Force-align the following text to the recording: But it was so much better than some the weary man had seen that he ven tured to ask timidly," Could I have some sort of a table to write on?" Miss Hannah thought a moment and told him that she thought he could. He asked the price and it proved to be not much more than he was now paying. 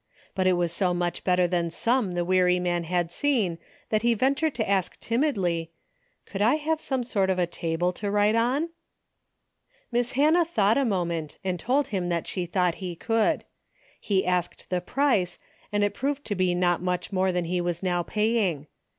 But 0.33 0.47
it 0.47 0.53
was 0.53 0.71
so 0.71 0.95
much 0.95 1.23
better 1.23 1.45
than 1.47 1.69
some 1.69 2.13
the 2.13 2.25
weary 2.25 2.59
man 2.59 2.85
had 2.85 3.11
seen 3.11 3.59
that 3.89 4.01
he 4.01 4.15
ven 4.15 4.33
tured 4.33 4.53
to 4.55 4.67
ask 4.67 4.99
timidly," 4.99 5.69
Could 6.25 6.41
I 6.41 6.55
have 6.55 6.81
some 6.81 7.03
sort 7.03 7.29
of 7.29 7.37
a 7.37 7.45
table 7.45 7.93
to 7.93 8.09
write 8.09 8.33
on?" 8.33 8.69
Miss 9.91 10.13
Hannah 10.13 10.43
thought 10.43 10.79
a 10.79 10.85
moment 10.85 11.37
and 11.43 11.59
told 11.59 11.89
him 11.89 12.09
that 12.09 12.25
she 12.25 12.47
thought 12.47 12.73
he 12.81 12.95
could. 12.95 13.43
He 13.99 14.25
asked 14.25 14.65
the 14.71 14.81
price 14.81 15.37
and 15.71 15.83
it 15.83 15.93
proved 15.93 16.25
to 16.25 16.33
be 16.35 16.55
not 16.55 16.81
much 16.81 17.11
more 17.11 17.31
than 17.31 17.45
he 17.45 17.61
was 17.61 17.83
now 17.83 18.01
paying. 18.01 18.65